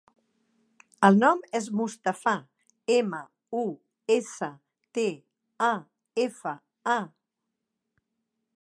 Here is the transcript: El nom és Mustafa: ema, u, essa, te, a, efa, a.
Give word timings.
El 1.07 1.17
nom 1.23 1.43
és 1.59 1.65
Mustafa: 1.81 2.33
ema, 2.95 3.19
u, 3.63 3.67
essa, 4.15 4.49
te, 4.99 5.05
a, 5.69 5.71
efa, 6.25 6.55
a. 6.95 6.99